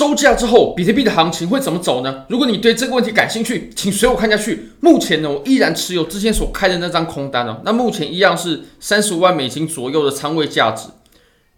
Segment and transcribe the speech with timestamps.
[0.00, 2.24] 收价之后，比特币的行情会怎么走呢？
[2.30, 4.70] 如果你对这个问题感兴趣，请随我看下去。
[4.80, 7.60] 目前呢，我依然持有之前所开的那张空单哦。
[7.66, 10.88] 那目前一样是三十五万美金左右的仓位价值。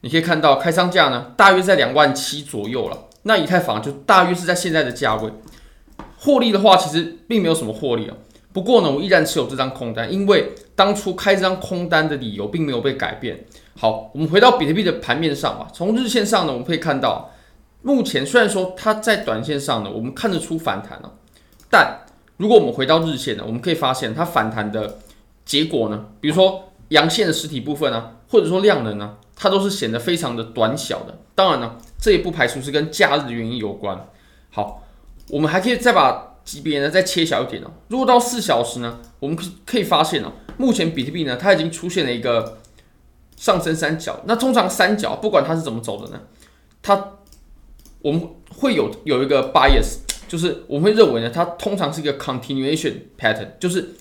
[0.00, 3.04] 你可以看到开仓价呢，大约在两万七左右了。
[3.22, 5.30] 那以太坊就大约是在现在的价位。
[6.18, 8.16] 获利的话，其实并没有什么获利啊。
[8.52, 13.44] 不过呢，我依然持有这张空单，因为当初开这张空单的理由并没有被改变。
[13.78, 15.68] 好，我们回到比特币的盘面上吧。
[15.72, 17.30] 从日线上呢，我们可以看到。
[17.82, 21.12] 目前虽然说它在短线上呢，我们看得出反弹了，
[21.70, 22.00] 但
[22.36, 24.98] 如果我们回到日线呢，我们可以发现它反弹的
[25.44, 31.18] 结果呢，比如说阳线的实体部分啊，或者说量能呢，它都是显得非常的短小的。
[31.34, 34.08] 当然呢，这也不排除是跟假日的原因有关。
[34.50, 34.82] 好，
[35.28, 37.70] 我们还可以再把级别呢再切小一点哦。
[37.88, 42.58] 如果到四小时呢，我们可可以发现哦，目前比特币呢，它已经出现了一个
[43.36, 44.20] 上升三角。
[44.26, 46.20] 那通常三角不管它是怎么走的呢，
[46.82, 47.11] 它
[48.02, 48.20] 我们
[48.56, 49.98] 会有有一个 bias，
[50.28, 53.94] 就是我们会认为呢，它通常是一个 continuation pattern，就是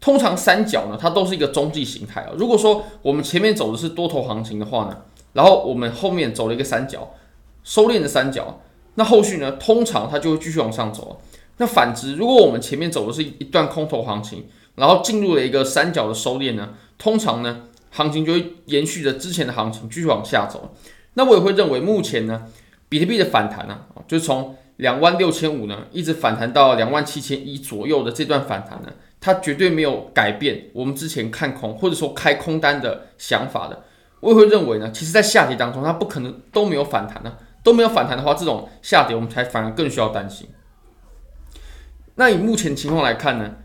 [0.00, 2.32] 通常三角呢，它都是一个中继形态啊。
[2.36, 7.14] 如果说我们前面走的是多头行情的话呢，然后我们后面走了一个三角，
[7.64, 8.60] 收敛的三角，
[8.96, 11.20] 那后续呢，通常它就会继续往上走。
[11.56, 20.74] 那反之，如果我们前面走的是一段空头行情，然后进入了一个三角的收敛呢，通常呢，行情就会延续着之前的行情继续往下走。
[21.14, 22.46] 那我也会认为目前呢。
[22.88, 33.84] 比特币的反弹呢，就是从两万六千五呢，一直反弹到两万七千一左右的这段反弹呢，它绝对没有改变我们之前看空或者说开空单的想法的。
[34.20, 40.48] 我也会认为呢，其实在下跌当中，它不可能都没有反弹呢，都没有反弹的话，这种下跌我们才反而更需要担心。
[42.14, 43.56] 那以目前情况来看呢，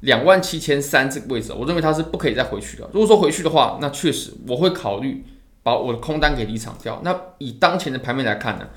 [0.00, 2.88] 两万七千三这个位置，我认为它是不可以再回去的。
[2.92, 5.24] 如果说回去的话，那确实我会考虑。
[5.64, 7.00] 把我的空单给离场掉。
[7.02, 8.68] 那以当前的盘面来看呢，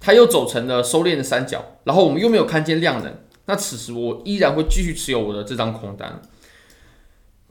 [0.00, 3.12] 它又走成了收敛的三角，然后我们又没有看见量能。
[3.44, 6.22] 那此时我依然会继续持有我的这张空单，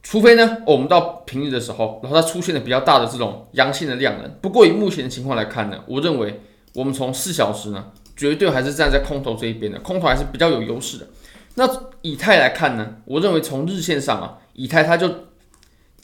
[0.01, 4.31] 除非呢，我们到平日的时候，然后它出现了比较大的这种阳线的量能。
[4.41, 6.41] 不过以目前的情况来看呢，我认为
[6.73, 11.07] 我们从四小时呢，绝对还是站在空头这一边的，空头还是比较有优势的。
[11.55, 11.69] 那
[12.01, 15.09] 以太来看呢，我认为从日线上啊，以太它就。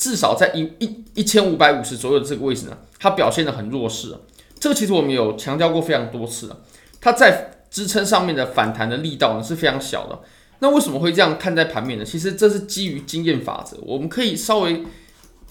[0.02, 4.20] 至少在一一一千五百五十左右的这个位置呢，它表现得很弱势啊。
[4.60, 6.58] 这个其实我们有强调过非常多次了，
[7.00, 10.20] 它在支撑上面的反弹的力道呢是非常小的。
[10.58, 12.04] 那为什么会这样看待盘面呢？
[12.04, 13.78] 其实这是基于经验法则。
[13.84, 14.84] 我们可以稍微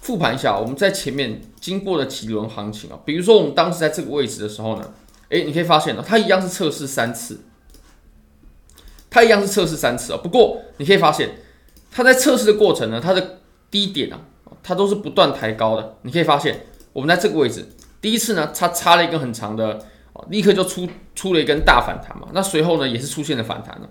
[0.00, 4.92] 复盘一下我们在前面经过的几轮行情啊，比如说我们当时在这个位置的时候呢，
[5.28, 7.42] 诶，你可以发现呢，它一样是测试三次，
[9.08, 10.18] 它一样是测试三次啊。
[10.20, 11.36] 不过你可以发现，
[11.92, 13.38] 它在测试的过程呢，它的
[13.70, 14.20] 低点啊。
[14.62, 17.66] 它都是不断抬高的，你可以发现，我们在这个位置，
[18.00, 19.78] 第一次呢，它插了一根很长的，
[20.12, 22.28] 哦立刻就出出了一根大反弹嘛。
[22.32, 23.88] 那随后呢，也是出现了反弹了。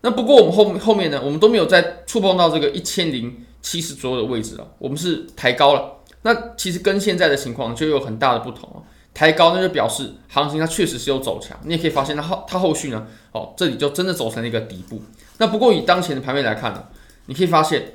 [0.00, 5.92] 那不过我们后后面呢，我们都没有再触碰到这个一千零七十左右的位置了，我们是抬高了。
[6.22, 8.82] 那其实跟现在的情况就有很大的不同啊。
[9.14, 15.00] 抬高那就表示行情它确实是有走强，你也可以发现它后它后续呢，哦，这里就真的走成了一个底部。
[15.38, 16.84] 那不过以当前的盘面来看呢，
[17.26, 17.92] 你可以发现。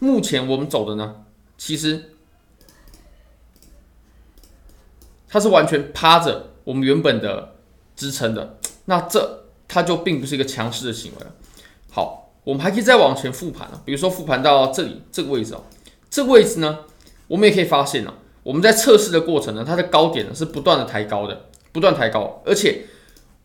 [0.00, 1.24] 目前我们走的呢，
[1.56, 2.12] 其实
[5.28, 7.56] 它是完全趴着我们原本的
[7.96, 11.34] 支撑的，那这它就并不是一个强势的行为了。
[11.90, 15.64] 好，我们还可以再往前复盘啊，比如说复盘到这里这个位置哦，
[16.08, 16.78] 这个位置呢，
[17.26, 22.86] 我们也可以发现呢，我们在测试的过程呢，它的高点呢是不断的抬高的，不断抬高，而且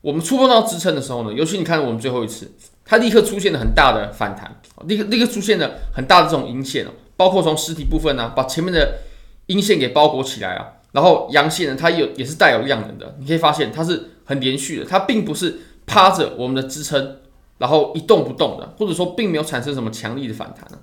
[0.02, 2.52] 我们触碰到支撑的时候呢，尤其你看我们最后一次。
[2.86, 9.00] 它立刻出现了很大的反弹，立刻立刻出现了很大的这种阴线哦，包括从实体部分呢、把前面的
[9.46, 17.20] 阴线给包裹起来啊，然后阳线呢，它有也是带有量能的，你可以发现它是很连续的，它并不是趴着我们的支撑，
[17.58, 20.78] 然后一动不动的，或者说并没有产生什么强力的反弹呢。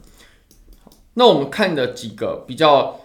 [1.15, 2.99] 那我们看的几个比较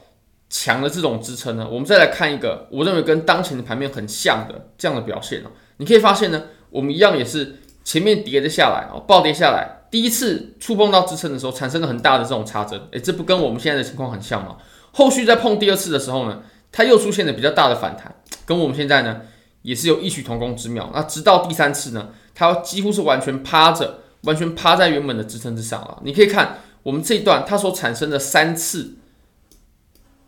[0.49, 7.57] 强的这种支撑呢，我们再来看一个我认为跟当前的盘面很像的这样的表现哦，你可以发现呢，我们一样也是。
[7.85, 14.57] 前面跌的下来哦，暴跌下来，第一次触碰到支撑的时候，产生了很大的这种差针，诶，这不跟我们现在的情况很像吗？
[14.91, 16.41] 后续再碰第二次的时候呢，
[16.71, 19.21] 它又出现了比较大的反弹，跟我们现在呢
[19.61, 20.89] 也是有异曲同工之妙。
[20.95, 26.01] 那直到第三次呢，它几乎是完全趴着，完全趴在原本的支撑之上了。
[26.03, 28.95] 你可以看我们这一段它所产生的三次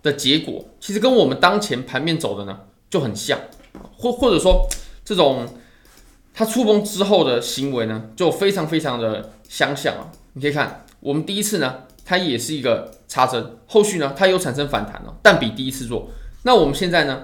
[0.03, 3.39] 的结果，其实跟我们当前盘面走的呢就很像，
[3.98, 4.68] 或或者说
[5.03, 5.48] 这种。
[6.38, 10.12] 它触碰之后的行为呢，就非常非常的相像啊！
[10.34, 16.12] 你可以看，我们第一次呢，它也是一个插针，后续呢，它又产生反弹了，但比第一次弱。
[16.44, 17.24] 那我们现在呢，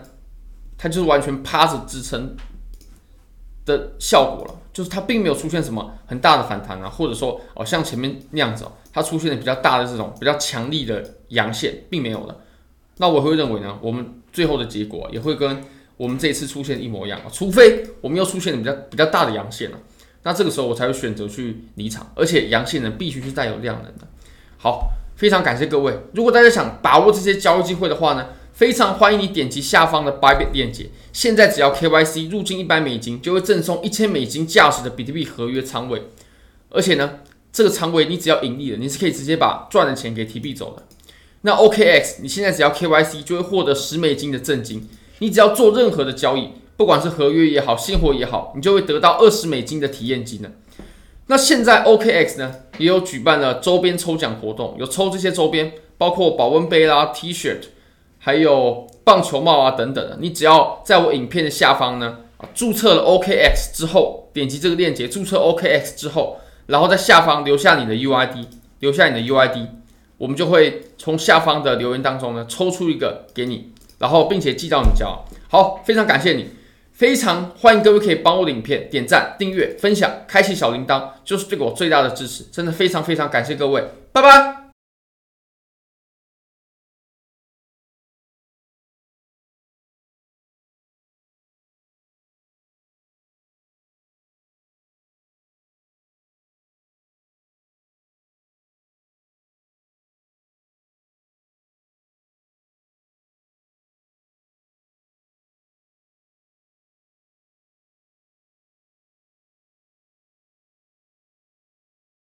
[0.80, 2.36] 它就是完全趴着支撑，
[3.68, 12.36] 的效果了，就是它并没有出现什么很大的反弹啊，或者说哦像前面那样子哦，它出现了比较大的这种比较强力的阳线，并没有的。
[12.98, 15.64] 那我会认为呢，我们最后的结果也会跟
[15.98, 19.78] 我们这一次出现一模一样啊，除非我们又出现比较比较大的阳线了，
[20.24, 24.08] 那这个时候我才会选择去离场，而且阳线呢必须是带有量能的。
[24.58, 36.04] 好，非常感谢各位，如果大家想把握这些交易机会的话呢，非常欢迎你点击下方的 Bybit 链接，现在只要 KYC 入金一百美金，就会赠送一千美金价值的比特币合约仓位，
[36.70, 37.20] 而且呢，
[37.52, 40.84] 这个仓位你只要盈利了，你是可以直接把赚的钱给提币走的。
[41.42, 44.90] 那 OKX，你现在只要 KYC 就会获得十美金的赠金，
[45.24, 50.52] 你只要做任何的交易，不管是合约也好，现货也好，你就会得到二十美金的体验金呢。
[51.28, 57.68] 那现在 OKX 呢也有举办了周边抽奖活动，有抽这些周边，包括保温杯啦、T-shirt。
[58.20, 66.38] 还有棒球帽啊等等的，你只要在我影片的下方呢，啊，注册了 OKX 之后，点击这个链接注册 OKX 之后，
[66.68, 68.46] 然后在下方留下你的 UID，
[68.80, 69.68] 留下你的 UID，
[70.18, 75.08] 我们就会从下方的留言当中呢抽出一个给你，然后并且寄到你家。
[75.48, 76.50] 好，非常感谢你，
[76.92, 84.63] 非常欢迎各位可以帮我的影片点赞、订阅、分享、开启小铃铛，就是对我最大的支持，真的非常非常感谢各位，拜拜。